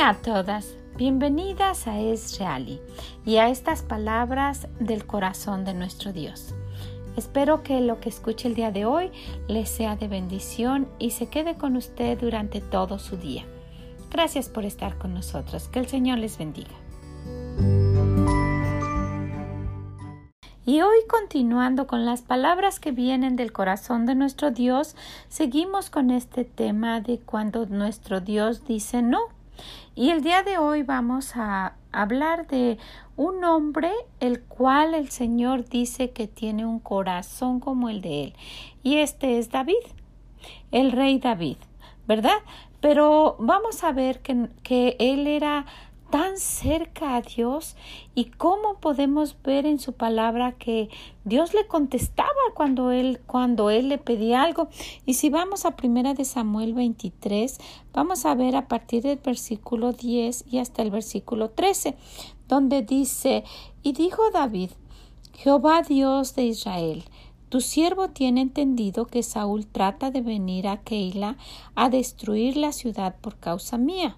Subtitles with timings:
[0.00, 2.80] Hola a todas, bienvenidas a Es Reali
[3.26, 6.54] y a estas palabras del corazón de nuestro Dios.
[7.18, 9.10] Espero que lo que escuche el día de hoy
[9.46, 13.44] les sea de bendición y se quede con usted durante todo su día.
[14.10, 15.68] Gracias por estar con nosotros.
[15.68, 16.70] Que el Señor les bendiga.
[20.64, 24.96] Y hoy continuando con las palabras que vienen del corazón de nuestro Dios,
[25.28, 29.39] seguimos con este tema de cuando nuestro Dios dice no.
[29.94, 32.78] Y el día de hoy vamos a hablar de
[33.16, 38.34] un hombre el cual el Señor dice que tiene un corazón como el de él.
[38.82, 39.74] Y este es David,
[40.70, 41.56] el rey David,
[42.06, 42.38] ¿verdad?
[42.80, 45.66] Pero vamos a ver que, que él era
[46.10, 47.76] tan cerca a Dios
[48.14, 50.88] y cómo podemos ver en su palabra que
[51.24, 54.68] Dios le contestaba cuando él cuando él le pedía algo.
[55.06, 57.58] Y si vamos a primera de Samuel 23
[57.92, 61.96] vamos a ver a partir del versículo 10 y hasta el versículo 13
[62.48, 63.44] donde dice
[63.82, 64.70] y dijo David
[65.34, 67.04] Jehová Dios de Israel
[67.48, 71.36] tu siervo tiene entendido que Saúl trata de venir a Keila
[71.74, 74.16] a destruir la ciudad por causa mía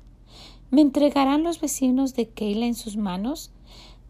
[0.73, 3.51] ¿Me entregarán los vecinos de Keila en sus manos?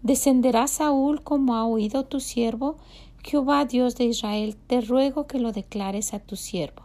[0.03, 2.77] ¿Descenderá Saúl como ha oído tu siervo?
[3.25, 6.83] Jehová Dios de Israel, te ruego que lo declares a tu siervo.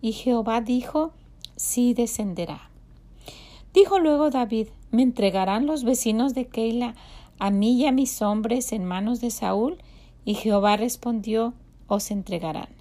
[0.00, 1.10] Y Jehová dijo,
[1.56, 2.70] sí descenderá.
[3.74, 6.94] Dijo luego David, ¿me entregarán los vecinos de Keila
[7.40, 9.78] a mí y a mis hombres en manos de Saúl?
[10.24, 11.54] Y Jehová respondió,
[11.88, 12.77] os entregarán.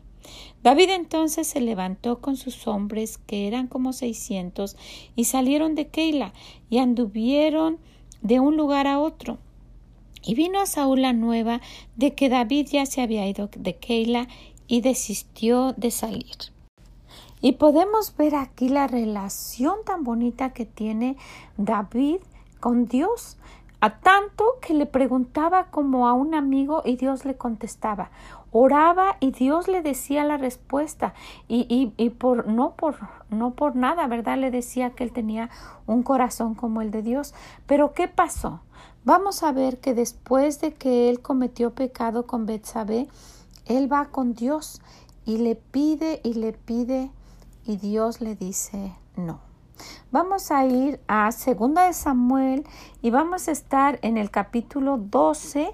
[0.63, 4.75] David entonces se levantó con sus hombres, que eran como seiscientos,
[5.15, 6.33] y salieron de Keila,
[6.69, 7.77] y anduvieron
[8.21, 9.37] de un lugar a otro.
[10.23, 11.61] Y vino a Saúl la nueva
[11.95, 14.27] de que David ya se había ido de Keila
[14.67, 16.35] y desistió de salir.
[17.41, 21.17] Y podemos ver aquí la relación tan bonita que tiene
[21.57, 22.17] David
[22.59, 23.37] con Dios,
[23.79, 28.09] a tanto que le preguntaba como a un amigo y Dios le contestaba.
[28.51, 31.13] Oraba y Dios le decía la respuesta.
[31.47, 32.95] Y, y, y, por no por
[33.29, 35.49] no por nada verdad le decía que él tenía
[35.85, 37.33] un corazón como el de Dios.
[37.65, 38.61] Pero qué pasó
[39.07, 43.07] vamos a ver que después de que él cometió pecado con Betsabé
[43.65, 44.81] él va con Dios
[45.25, 47.09] y le pide y le pide
[47.65, 49.46] y Dios le dice no
[50.11, 52.65] Vamos a ir a Segunda de Samuel
[53.01, 55.69] y vamos a estar en el capítulo 12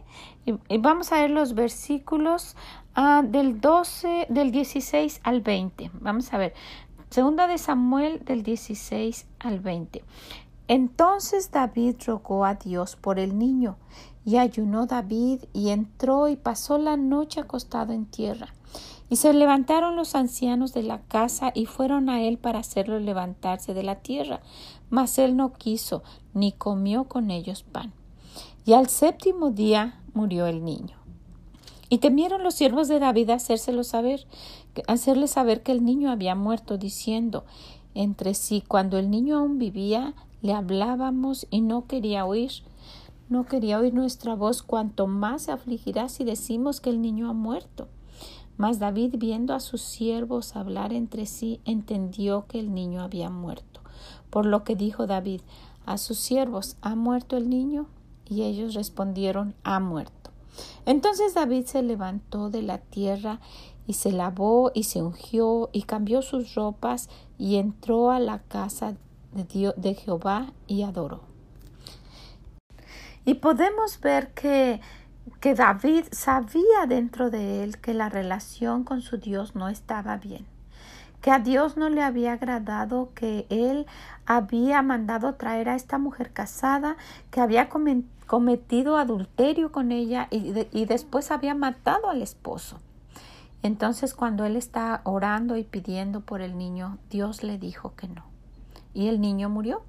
[0.46, 2.56] y, vamos a ver los versículos
[2.98, 5.92] uh, del 12, del 16 al 20.
[5.94, 6.54] Vamos a ver.
[7.10, 10.04] Segunda de Samuel del 16 al 20.
[10.68, 13.78] Entonces David rogó a Dios por el niño,
[14.26, 18.48] y ayunó David, y entró y pasó la noche acostado en tierra.
[19.14, 23.76] Y se levantaron los ancianos de la casa y fueron a él para hacerlo levantarse
[23.76, 24.42] de la tierra.
[24.90, 26.02] Mas él no quiso,
[26.34, 27.94] ni comió con ellos pan.
[28.66, 30.98] Y al séptimo día murió el niño.
[31.90, 34.26] Y temieron los siervos de David hacérselo saber,
[34.88, 37.44] hacerle saber que el niño había muerto, diciendo
[37.94, 42.52] entre sí, cuando el niño aún vivía, le hablábamos y no quería oír.
[43.30, 47.34] No quería oír nuestra voz, cuanto más se afligirá si decimos que el niño ha
[47.34, 47.90] muerto.
[48.58, 53.82] Mas David, viendo a sus siervos hablar entre sí, entendió que el niño había muerto.
[54.30, 55.42] Por lo que dijo David
[55.86, 57.88] a sus siervos, ¿ha muerto el niño?
[58.26, 60.32] Y ellos respondieron, ha muerto.
[60.86, 63.40] Entonces David se levantó de la tierra
[63.88, 68.96] y se lavó y se ungió y cambió sus ropas y entró a la casa
[69.34, 71.22] de, Dios, de Jehová y adoró.
[73.26, 74.82] Y podemos ver que
[75.40, 80.46] que David sabía dentro de él que la relación con su Dios no estaba bien,
[81.22, 83.86] que a Dios no le había agradado que él
[84.26, 86.98] había mandado traer a esta mujer casada,
[87.32, 87.70] que había
[88.28, 92.80] cometido adulterio con ella y, y después había matado al esposo.
[93.62, 98.33] Entonces cuando él está orando y pidiendo por el niño, Dios le dijo que no
[98.94, 99.82] y el niño murió.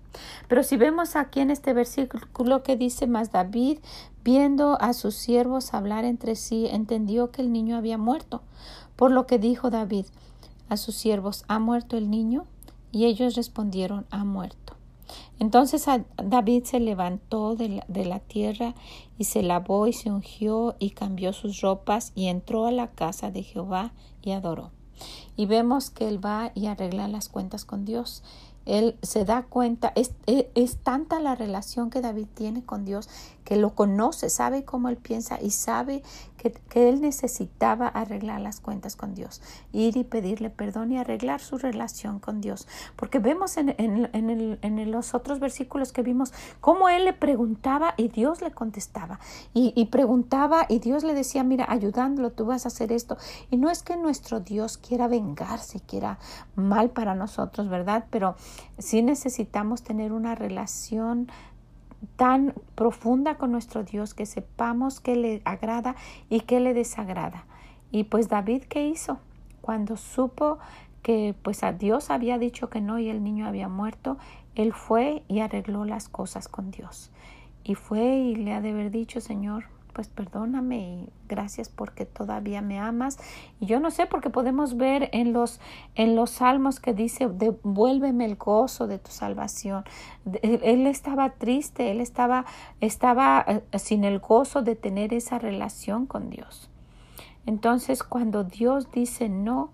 [0.49, 3.79] Pero si vemos aquí en este versículo que dice más David,
[4.23, 8.43] viendo a sus siervos hablar entre sí, entendió que el niño había muerto.
[8.97, 10.07] Por lo que dijo David
[10.69, 12.47] a sus siervos, ¿ha muerto el niño?
[12.93, 14.75] Y ellos respondieron, ha muerto.
[15.39, 15.85] Entonces
[16.17, 18.75] David se levantó de la, de la, tierra
[19.19, 23.31] y se lavó y se ungió y cambió sus ropas y entró a la casa
[23.31, 23.93] de Jehová
[24.23, 24.71] y adoró.
[25.37, 28.23] Y vemos que él va y arregla las cuentas con Dios
[28.67, 33.09] él se da cuenta, es, es, tanta la relación que David tiene con Dios
[33.45, 36.03] que lo conoce, sabe cómo él piensa y sabe
[36.69, 39.41] que, él necesitaba arreglar las cuentas con Dios,
[39.73, 42.67] ir y pedirle perdón y arreglar su relación con Dios.
[42.97, 48.43] Porque vemos en, en, los otros versículos que vimos cómo él le preguntaba y Dios
[48.43, 49.21] le contestaba.
[49.55, 53.17] Y, y preguntaba y Dios le decía, mira, ayudándolo, tú vas a hacer esto.
[53.51, 56.19] Y no es que nuestro Dios quiera vengarse, quiera
[56.57, 58.05] mal para nosotros, ¿verdad?
[58.11, 58.37] Pero
[58.79, 61.29] sí necesitamos tener una relación
[62.17, 65.97] tan profunda con nuestro Dios que sepamos qué le agrada
[66.29, 67.45] y qué le desagrada.
[67.91, 69.19] Y pues David, ¿qué hizo?
[69.61, 70.59] Cuando supo
[71.03, 74.17] que pues a Dios había dicho que no y el niño había muerto,
[74.55, 77.11] él fue y arregló las cosas con Dios.
[77.63, 79.65] Y fue y le ha de haber dicho, Señor,
[79.95, 83.19] pues perdóname y gracias porque todavía me amas.
[83.61, 85.61] Y yo no sé porque podemos ver en los
[85.95, 89.85] en los salmos que dice devuélveme el gozo de tu salvación.
[90.43, 92.45] Él, estaba triste, él estaba
[92.81, 96.69] estaba eh, sin el gozo de tener esa relación con Dios.
[97.47, 99.71] Entonces, cuando Dios dice no,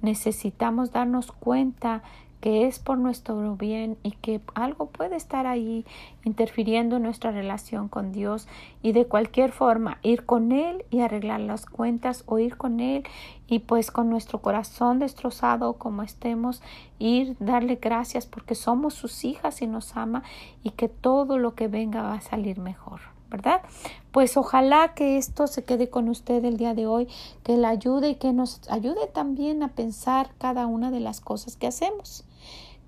[0.00, 2.02] necesitamos darnos cuenta
[2.42, 5.86] que es por nuestro bien y que algo puede estar ahí
[6.24, 8.48] interfiriendo en nuestra relación con Dios
[8.82, 13.04] y de cualquier forma ir con Él y arreglar las cuentas o ir con Él
[13.46, 16.62] y pues con nuestro corazón destrozado como estemos
[16.98, 20.24] ir darle gracias porque somos sus hijas y nos ama
[20.64, 23.00] y que todo lo que venga va a salir mejor.
[23.30, 23.62] ¿verdad?
[24.10, 27.08] Pues ojalá que esto se quede con usted el día de hoy,
[27.44, 31.56] que le ayude y que nos ayude también a pensar cada una de las cosas
[31.56, 32.26] que hacemos.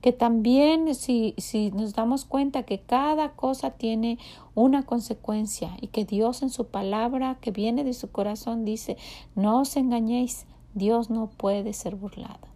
[0.04, 4.18] Que también si, si nos damos cuenta que cada cosa tiene
[4.54, 8.98] una consecuencia y que Dios en su palabra que viene de su corazón dice,
[9.34, 12.54] no os engañéis, Dios no puede ser burlado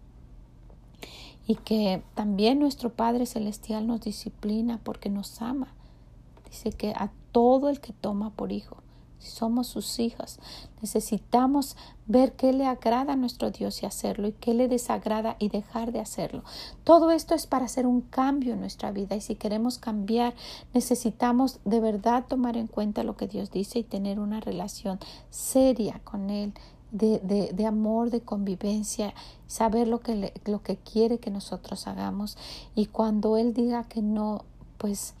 [1.49, 5.73] y que también nuestro Padre Celestial nos disciplina porque nos ama.
[6.47, 8.83] Dice que a todo el que toma por hijo.
[9.19, 10.39] Somos sus hijas,
[10.81, 11.75] necesitamos
[12.05, 15.91] ver qué le agrada a nuestro Dios y hacerlo y qué le desagrada y dejar
[15.91, 16.43] de hacerlo.
[16.83, 20.33] Todo esto es para hacer un cambio en nuestra vida y si queremos cambiar,
[20.73, 24.99] necesitamos de verdad tomar en cuenta lo que Dios dice y tener una relación
[25.29, 26.53] seria con Él.
[26.91, 29.13] De, de, de amor, de convivencia,
[29.45, 32.35] saber lo que, lo que quiere que nosotros hagamos
[32.73, 34.43] y cuando Él diga que no,
[34.79, 35.13] pues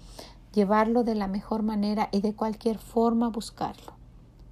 [0.53, 3.93] llevarlo de la mejor manera y de cualquier forma buscarlo.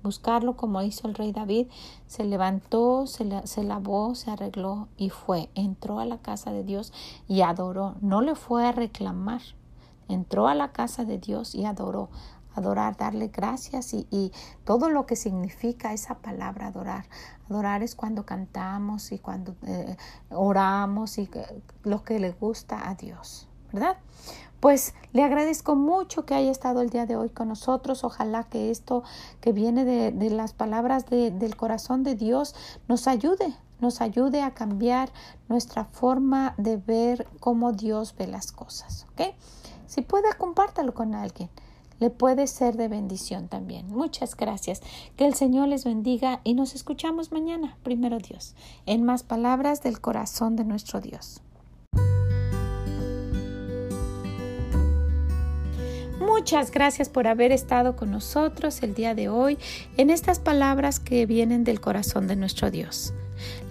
[0.03, 1.67] Buscarlo como hizo el rey David,
[2.05, 6.93] se levantó, se, se, lavó, se arregló y fue, entró a la casa de Dios
[7.27, 7.95] y adoró.
[8.01, 9.41] No le fue a reclamar,
[10.07, 12.09] entró a la casa de Dios y adoró.
[12.55, 14.31] Adorar, darle gracias y, y
[14.65, 17.05] todo lo que significa esa palabra adorar.
[17.49, 19.95] Adorar es cuando cantamos y cuando eh,
[20.31, 21.29] oramos y
[21.83, 23.97] lo que le gusta a Dios, ¿verdad?
[24.59, 28.03] Pues le agradezco mucho que haya estado el día de hoy con nosotros.
[28.03, 29.03] Ojalá que esto
[29.39, 32.55] que viene de, las palabras del corazón de Dios
[32.87, 35.11] nos ayude, nos ayude a cambiar
[35.47, 39.05] nuestra forma de ver cómo Dios ve las cosas.
[39.85, 41.49] Si puede, compártalo con alguien.
[41.99, 43.89] Le puede ser de bendición también.
[43.89, 44.81] Muchas gracias.
[45.15, 48.53] Que el Señor les bendiga y nos escuchamos mañana, primero Dios,
[48.85, 51.41] en más palabras del corazón de nuestro Dios.
[56.37, 59.57] Muchas gracias por haber estado con nosotros el día de hoy
[59.97, 63.11] en estas palabras que vienen del corazón de nuestro Dios.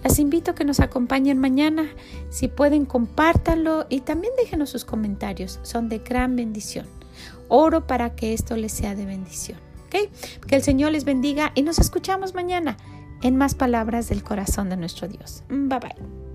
[0.03, 1.87] Las invito a que nos acompañen mañana.
[2.29, 5.61] Si pueden, compártanlo y también déjenos sus comentarios.
[5.63, 6.87] Son de gran bendición.
[7.47, 9.57] Oro para que esto les sea de bendición.
[9.89, 10.09] Que
[10.49, 12.75] el Señor les bendiga y nos escuchamos mañana
[13.23, 15.41] en más palabras del corazón de nuestro Dios.
[15.47, 16.26] Bye bye.